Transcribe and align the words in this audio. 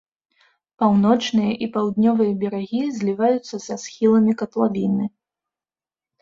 Паўночныя 0.83 1.51
і 1.65 1.67
паўднёвыя 1.75 2.33
берагі 2.43 2.81
зліваюцца 2.97 3.55
са 3.67 3.77
схіламі 3.83 4.33
катлавіны. 4.41 5.05